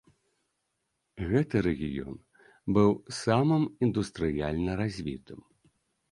[1.31, 2.15] Гэты рэгіён
[2.77, 5.39] быў самым індустрыяльна развітым.